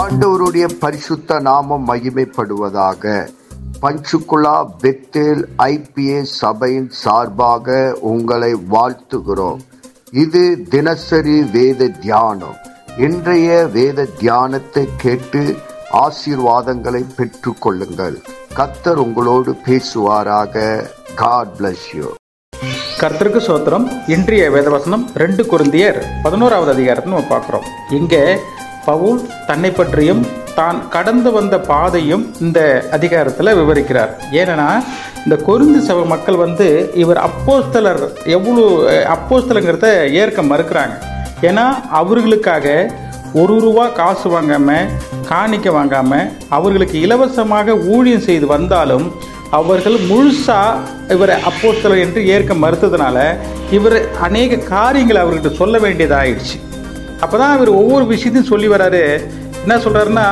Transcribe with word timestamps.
ஆண்டவருடைய 0.00 0.66
பரிசுத்த 0.82 1.38
நாமம் 1.46 1.84
மகிமைப்படுவதாக. 1.90 3.12
பஞ்சுகுலா 3.82 4.56
பெத்தேல் 4.82 5.42
ஐபிஏ 5.64 6.20
சபையின் 6.40 6.88
சார்பாக 7.02 7.76
உங்களை 8.10 8.50
வாழ்த்துகிறோம். 8.74 9.60
இது 10.24 10.42
தினசரி 10.74 11.38
வேத 11.54 11.88
தியானம். 12.04 12.58
இன்றைய 13.06 13.48
வேத 13.76 14.06
தியானத்தை 14.20 14.84
கேட்டு 15.04 15.42
ஆசீர்வாதங்களை 16.04 17.02
பெற்று 17.18 17.52
கொள்ளுங்கள். 17.64 18.16
கத்தர் 18.58 19.02
உங்களோடு 19.06 19.52
பேசுவாராக. 19.66 20.54
காட் 21.22 21.52
பிளஸ் 21.58 21.88
யூ 21.98 22.08
கர்த்தருக்கு 23.02 23.40
சோத்திரம். 23.48 23.84
இன்றைய 24.14 24.44
வேதவசனம் 24.54 25.04
ரெண்டு 25.24 25.42
குருந்தியர் 25.50 26.00
பதினோராவது 26.24 26.70
அதிகாரத்தை 26.76 27.10
நம்ம 27.12 27.28
பார்க்குறோம். 27.34 27.68
இங்கே 27.98 28.22
பவுல் 28.88 29.20
தன்னை 29.50 29.70
பற்றியும் 29.78 30.22
தான் 30.58 30.78
கடந்து 30.94 31.30
வந்த 31.36 31.56
பாதையும் 31.70 32.24
இந்த 32.44 32.60
அதிகாரத்தில் 32.96 33.56
விவரிக்கிறார். 33.58 34.12
ஏன்னா 34.40 34.68
இந்த 35.24 35.36
கொருந்து 35.48 35.80
சபை 35.88 36.04
மக்கள் 36.12 36.38
வந்து 36.44 36.66
இவர் 37.02 37.20
அப்போஸ்தலர் 37.28 38.02
எவ்வளோ 38.36 38.64
அப்போஸ்தலங்கிறத 39.14 39.88
ஏற்க 40.22 40.42
மறுக்கிறாங்க. 40.52 40.96
ஏன்னா 41.48 41.66
அவர்களுக்காக 42.00 42.66
ஒரு 43.40 43.54
ரூபா 43.64 43.84
காசு 44.00 44.28
வாங்காமல் 44.34 44.90
காணிக்க 45.30 45.68
வாங்காமல் 45.78 46.30
அவர்களுக்கு 46.56 46.96
இலவசமாக 47.06 47.74
ஊழியம் 47.94 48.26
செய்து 48.28 48.46
வந்தாலும் 48.54 49.06
அவர்கள் 49.58 49.96
முழுசாக 50.10 50.80
இவரை 51.14 51.36
அப்போஸ்தலர் 51.50 52.02
என்று 52.04 52.20
ஏற்க 52.34 52.54
மறுத்ததுனால 52.64 53.18
இவர் 53.76 53.98
அநேக 54.28 54.60
காரியங்களை 54.74 55.20
அவர்கிட்ட 55.24 55.52
சொல்ல 55.60 55.78
அப்போ 57.24 57.34
தான் 57.42 57.54
அவர் 57.56 57.70
ஒவ்வொரு 57.80 58.04
விஷயத்தையும் 58.12 58.50
சொல்லி 58.52 58.68
வராரு. 58.74 59.02
என்ன 59.64 59.76
சொல்கிறாருன்னா 59.84 60.26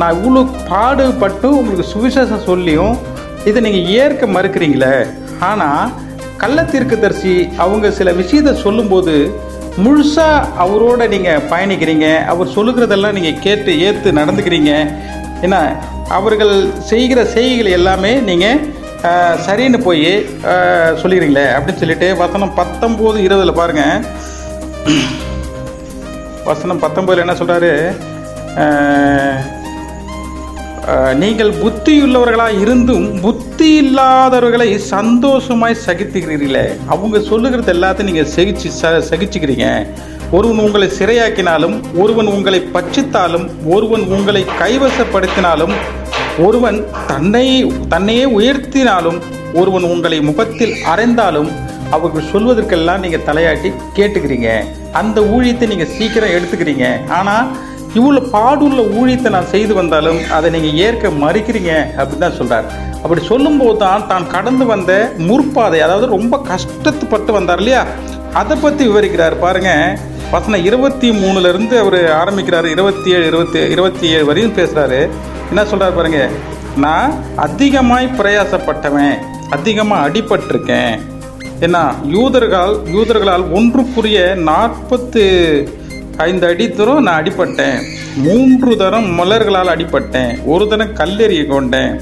நான் 0.00 0.16
இவ்வளோ 0.16 0.40
பாடுபட்டு 0.70 1.48
உங்களுக்கு 1.58 1.84
சுவிசேஷம் 1.92 2.46
சொல்லியும் 2.50 2.94
இதை 3.48 3.58
நீங்கள் 3.66 3.88
ஏற்க 4.00 4.26
மறுக்கிறீங்களே. 4.36 4.94
ஆனால் 5.50 5.92
கள்ளத்தீர்க்கதரிசி 6.42 7.34
அவங்க 7.64 7.90
சில 7.98 8.12
விஷயத்தை 8.20 8.52
சொல்லும்போது 8.64 9.14
முழுசாக 9.84 10.46
அவரோட 10.64 11.02
நீங்கள் 11.14 11.44
பயணிக்கிறீங்க. 11.52 12.06
அவர் 12.32 12.54
சொல்லுகிறதெல்லாம் 12.56 13.16
நீங்கள் 13.18 13.42
கேட்டு 13.46 13.72
ஏற்று 13.86 14.18
நடந்துக்கிறீங்க. 14.20 14.72
ஏன்னா 15.46 15.60
அவர்கள் 16.18 16.54
செய்கிற 16.90 17.20
செய்கைகள் 17.34 17.76
எல்லாமே 17.78 18.12
நீங்கள் 18.30 18.60
சரின்னு 19.46 19.78
போய் 19.88 20.10
சொல்லிடுறீங்களே 21.00 21.46
அப்படின்னு 21.56 21.82
சொல்லிட்டு 21.82 22.08
வசனம் 22.22 22.56
பத்தொம்போது 22.60 23.18
இருபதில் 23.26 23.58
பாருங்கள் 23.60 24.02
வசனம் 26.46 26.82
பத்தொம்பதில் 26.82 27.24
என்ன 27.24 27.32
சொல்கிறாரு 27.32 27.70
நீங்கள் 31.14 31.50
புத்தியுள்ளவர்களாக 31.52 32.60
இருந்தும் 32.60 33.06
புத்தி 33.20 33.68
இல்லாதவர்களை 33.74 34.68
சந்தோஷமாய் 34.90 35.82
சகித்துக்கிறீர்களே 35.86 36.66
அவங்க 36.86 37.20
சொல்லுகிறது 37.20 37.72
எல்லாத்தையும் 37.72 38.10
நீங்கள் 38.12 38.32
சகிச்சு 38.36 38.68
ச 38.80 38.92
சகிச்சுக்கிறீங்க. 39.10 39.66
ஒருவன் 40.30 40.58
உங்களை 40.58 40.88
சிறையாக்கினாலும் 40.98 41.74
ஒருவன் 41.96 42.26
உங்களை 42.26 42.60
பட்சித்தாலும் 42.74 43.46
ஒருவன் 43.66 44.04
உங்களை 44.08 44.42
கைவசப்படுத்தினாலும் 44.60 45.74
ஒருவன் 46.38 46.78
தன்னை 47.08 47.46
தன்னையே 47.88 48.24
உயர்த்தினாலும் 48.38 49.18
ஒருவன் 49.54 49.82
உங்களை 49.82 50.18
முகத்தில் 50.20 50.74
அறைந்தாலும் 50.84 51.50
அவர்கள் 51.94 52.30
சொல்வதற்கெல்லாம் 52.32 53.02
நீங்கள் 53.04 53.24
தலையாட்டி 53.28 53.68
கேட்டுக்கிறீங்க. 53.98 54.50
அந்த 55.00 55.18
ஊழியத்தை 55.34 55.66
நீங்கள் 55.72 55.92
சீக்கிரம் 55.96 56.34
எடுத்துக்கிறீங்க. 56.36 56.86
ஆனால் 57.18 57.48
இவ்வளோ 57.98 58.20
பாடுள்ள 58.34 58.80
ஊழியத்தை 58.98 59.30
நான் 59.34 59.52
செய்து 59.52 59.74
வந்தாலும் 59.78 60.18
அதை 60.36 60.48
நீங்கள் 60.54 60.76
ஏற்க 60.86 61.10
மறுக்கிறீங்க 61.22 61.72
அப்படின்னு 61.98 62.24
தான் 62.24 62.38
சொல்கிறார் 62.40 62.66
அப்படி 63.02 63.20
சொல்லும்போது 63.30 63.78
தான் 63.84 64.06
தான் 64.10 64.26
கடந்து 64.34 64.64
வந்த 64.72 64.92
முற்பாதை 65.28 65.78
அதாவது 65.86 66.06
ரொம்ப 66.16 66.40
கஷ்டத்துப்பட்டு 66.50 67.32
வந்தார் 67.38 67.62
இல்லையா? 67.62 67.82
அதை 68.40 68.54
பற்றி 68.64 68.82
விவரிக்கிறார் 68.90 69.36
பாருங்க. 69.44 69.72
வசனம் 70.34 70.66
இருபத்தி 70.68 71.08
மூணுலேருந்து 71.22 71.74
அவர் 71.82 72.00
ஆரம்பிக்கிறாரு. 72.20 72.68
இருபத்தி 72.76 73.08
ஏழு 73.16 73.26
இருபத்தி 73.32 73.58
இருபத்தி 73.74 74.06
ஏழு 74.14 74.28
வரையும் 74.30 74.56
பேசுகிறாரு 74.58 75.00
என்ன 75.50 75.64
சொல்கிறார் 75.72 75.98
பாருங்க? 75.98 76.22
நான் 76.84 77.12
அதிகமாய் 77.46 78.14
பிரயாசப்பட்டவன் 78.20 79.14
அதிகமாக 79.56 80.06
அடிபட்டிருக்கேன். 80.06 80.94
ஏன்னா 81.60 81.82
யூதர்கள் 82.08 82.74
யூதர்களால் 82.94 83.44
ஒன்றுக்குரிய 83.54 84.34
நாற்பத்து 84.34 85.22
ஐந்து 86.16 86.46
அடி 86.46 86.70
தூரம் 86.70 87.02
நான் 87.02 87.22
அடிப்பட்டேன் 87.22 87.78
மூன்று 88.16 88.76
தரம் 88.76 89.18
மலர்களால் 89.18 89.72
அடிப்பட்டேன் 89.74 90.44
ஒரு 90.44 90.68
தரம் 90.68 90.94
கல்லெறிய 90.94 91.46
கொண்டேன். 91.46 92.00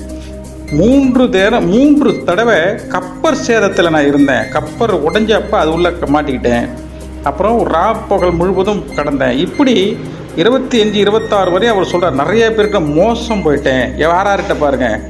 மூன்று 0.71 1.31
தரம் 1.31 1.69
மூன்று 1.69 2.25
தடவை 2.25 2.59
கப்பர் 2.95 3.41
சேதத்தில் 3.47 3.91
நான் 3.91 4.07
இருந்தேன். 4.07 4.45
கப்பர் 4.53 4.95
உடஞ்சப்ப 5.07 5.51
அது 5.51 5.73
உள்ள 5.73 5.91
மாட்டிக்கிட்டேன். 5.91 6.69
அப்புறம் 7.23 7.73
ரா 7.75 7.97
புகழ் 8.09 8.31
முழுவதும் 8.31 8.85
கடந்தேன். 8.97 9.37
இப்படி 9.37 9.97
இருபத்தி 10.37 10.81
அஞ்சு 10.81 10.99
இருபத்தாறு 10.99 11.51
வரை 11.51 11.69
அவர் 11.69 11.85
சொல்கிறார் 11.85 12.15
நிறைய 12.15 12.53
பேருக்கு 12.55 12.81
மோசம் 12.81 13.43
போயிட்டேன். 13.45 13.85
யாரார்கிட்ட 14.05 14.57
பாருங்கள் 14.59 15.01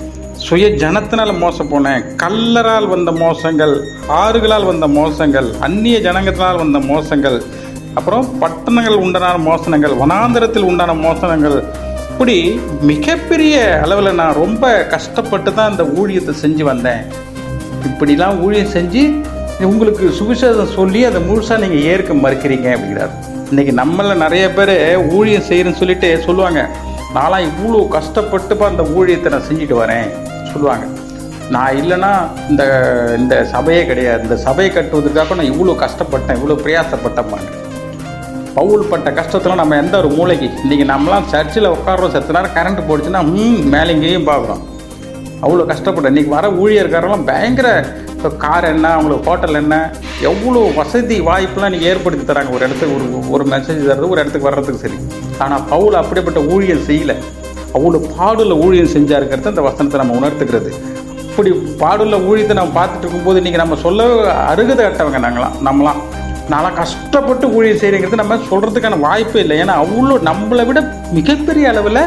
சுய 0.43 0.69
ஜனத்தினால் 0.83 1.33
மோசம் 1.43 1.69
போனேன் 1.73 2.05
கல்லரால் 2.23 2.87
வந்த 2.93 3.11
மோசங்கள் 3.23 3.75
ஆறுகளால் 4.21 4.67
வந்த 4.69 4.87
மோசங்கள் 4.97 5.49
அந்நிய 5.67 5.97
ஜனங்கத்தினால் 6.07 6.61
வந்த 6.63 6.79
மோசங்கள் 6.79 7.37
அப்புறம் 7.99 8.27
பட்டணங்கள் 8.43 8.97
உண்டான 9.05 9.37
மோசனங்கள் 9.49 9.95
வனாந்திரத்தில் 10.03 10.69
உண்டான 10.71 10.95
மோசனங்கள் 10.95 11.57
இப்படி 12.13 12.37
மிகப்பெரிய 12.91 13.55
அளவில் 13.85 14.19
நான் 14.21 14.41
ரொம்ப 14.43 14.73
கஷ்டப்பட்டு 14.95 15.53
தான் 15.55 15.71
இந்த 15.73 15.85
ஊழியத்தை 16.01 16.35
செஞ்சு 16.43 16.65
வந்தேன். 16.71 17.03
இப்படிலாம் 17.89 18.41
ஊழியம் 18.47 18.75
செஞ்சு 18.77 19.05
உங்களுக்கு 19.71 20.07
சுவிசேஷம் 20.19 20.75
சொல்லி 20.79 21.05
அதை 21.05 21.21
முழுசாக 21.29 21.63
நீங்கள் 21.65 21.87
ஏற்க 21.93 22.15
மறுக்கிறீங்க 22.15 22.69
அப்படிங்கிறார். 22.75 23.15
இன்றைக்கி 23.51 23.73
நம்மளில் 23.81 24.23
நிறைய 24.25 24.45
பேர் 24.53 24.75
ஊழியம் 25.17 25.47
செய்கிறேன்னு 25.49 25.81
சொல்லிட்டு 25.83 26.11
சொல்லுவாங்க. 26.27 26.63
நான்லாம் 27.17 27.47
இவ்வளோ 27.49 27.81
கஷ்டப்பட்டுப்பா 27.97 28.67
அந்த 28.73 28.85
ஊழியத்தை 28.97 29.29
நான் 29.35 29.49
செஞ்சுட்டு 29.49 29.77
வரேன். 29.83 30.07
சொல்லுவாங்க. 30.53 30.85
நான் 31.55 31.77
இல்லைன்னா 31.81 32.13
இந்த 32.51 32.63
இந்த 33.19 33.35
சபையே 33.53 33.83
கிடையாது. 33.91 34.23
இந்த 34.23 34.37
சபையை 34.47 34.71
கட்டுவதற்காக 34.73 35.37
நான் 35.41 35.51
இவ்வளோ 35.53 35.75
கஷ்டப்பட்டேன். 35.85 36.39
இவ்வளோ 36.39 36.57
பிரயாசப்பட்டேன் 36.65 37.51
பவுல் 38.59 38.89
பட்ட 38.91 39.11
கஷ்டத்தில் 39.19 39.61
நம்ம 39.61 39.77
எந்த 39.83 39.95
ஒரு 40.01 40.09
மூளைக்கு 40.17 40.47
இன்றைக்கி 40.65 40.85
நம்மளாம் 40.91 41.29
சர்ச்சில் 41.33 41.73
உட்காரோம் 41.77 42.13
செத்த 42.15 42.35
நேரம் 42.37 42.55
கரண்ட் 42.57 42.87
போடுச்சுன்னா 42.89 43.23
ம் 43.37 43.63
மேலே 43.75 43.95
இங்கேயும் 43.97 44.29
பார்க்குறோம். 44.31 44.63
அவ்வளோ 45.45 45.65
கஷ்டப்பட்டேன். 45.71 46.13
இன்றைக்கி 46.15 46.33
வர 46.37 46.49
ஊழியர்காரெல்லாம் 46.63 47.27
பயங்கர 47.31 47.69
இப்போ 48.17 48.29
கார் 48.45 48.67
என்ன 48.75 48.87
அவங்களுக்கு 48.97 49.29
ஹோட்டல் 49.31 49.61
என்ன 49.63 49.77
எவ்வளோ 50.31 50.61
வசதி 50.81 51.17
வாய்ப்புலாம் 51.31 51.73
நீங்கள் 51.75 51.91
ஏற்படுத்தி 51.93 52.25
தராங்க. 52.25 52.55
ஒரு 52.57 52.65
இடத்துக்கு 52.67 52.97
ஒரு 52.99 53.07
ஒரு 53.37 53.47
மெசேஜ் 53.55 53.89
தர்றது 53.91 54.13
ஒரு 54.15 54.23
இடத்துக்கு 54.23 54.49
வர்றதுக்கு 54.51 54.85
சரி. 54.85 54.99
ஆனால் 55.43 55.65
பவுல் 55.73 56.01
அப்படிப்பட்ட 56.01 56.41
ஊழியம் 56.55 56.85
செய்யலை. 56.89 57.17
அவ்வளோ 57.77 58.01
பாடுள்ள 58.17 58.57
ஊழியம் 58.65 58.93
செஞ்சாருங்கிறது 58.97 59.53
அந்த 59.53 59.63
வசனத்தை 59.69 59.99
நம்ம 60.01 60.17
உணர்த்துக்கிறது 60.21 60.71
அப்படி 61.31 61.51
பாடுள்ள 61.81 62.17
ஊழியத்தை 62.29 62.55
நம்ம 62.59 62.75
பார்த்துட்டு 62.81 63.05
இருக்கும்போது 63.05 63.41
இன்றைக்கி 63.41 63.61
நம்ம 63.63 63.77
சொல்ல 63.87 64.05
அருகதை 64.51 64.83
கட்டவங்க 64.85 65.21
நாங்களாம் 65.25 65.57
நம்மளாம். 65.69 66.01
நான்லாம் 66.53 66.79
கஷ்டப்பட்டு 66.83 67.47
ஊழியம் 67.57 67.81
செய்கிறேங்கிறது 67.83 68.23
நம்ம 68.23 68.39
சொல்கிறதுக்கான 68.51 68.99
வாய்ப்பே 69.07 69.41
இல்லை. 69.45 69.57
ஏன்னா 69.63 69.75
அவ்வளோ 69.85 70.17
நம்மளை 70.31 70.65
விட 70.69 70.81
மிகப்பெரிய 71.19 71.71
அளவில் 71.73 72.01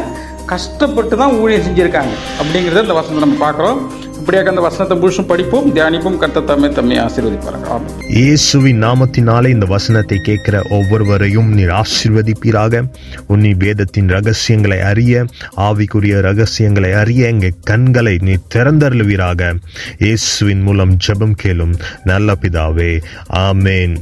கஷ்டப்பட்டு 0.52 1.14
தான் 1.22 1.34
ஊழியம் 1.42 1.64
செஞ்சுருக்காங்க 1.66 2.12
அப்படிங்கிறத 2.40 2.84
இந்த 2.86 2.96
வசனத்தை 2.98 3.22
நம்ம 3.24 3.38
பார்க்குறோம். 3.46 3.80
இப்படியாக 4.18 4.48
அந்த 4.48 4.60
வசனத்தை 4.60 4.96
முழுசும் 4.98 5.26
படிப்போம் 5.26 5.74
தியானிப்போம் 5.74 6.18
கத்த 6.20 6.44
தம்மை 6.44 6.72
தம்மை 6.72 6.96
ஆமாம் 6.98 7.86
இயேசுவின் 8.08 8.82
நாமத்தினாலே 8.82 9.48
இந்த 9.48 9.66
வசனத்தை 9.66 10.18
கேட்கிற 10.22 10.62
ஒவ்வொருவரையும் 10.70 11.52
நீர் 11.52 11.72
ஆசீர்வதிப்பீராக. 11.82 12.82
உன்னி 13.28 13.52
வேதத்தின் 13.58 14.08
ரகசியங்களை 14.08 14.80
அறிய 14.80 15.24
ஆவிக்குரிய 15.56 16.20
ரகசியங்களை 16.20 16.92
அறிய 16.92 17.26
எங்கள் 17.26 17.54
கண்களை 17.62 18.18
நீ 18.20 18.36
திறந்தருளுவீராக. 18.54 19.54
இயேசுவின் 19.98 20.62
மூலம் 20.62 20.96
ஜெபம் 21.06 21.38
கேளும் 21.42 21.74
நல்ல 22.04 22.36
பிதாவே. 22.42 23.02
ஆமேன். 23.32 23.96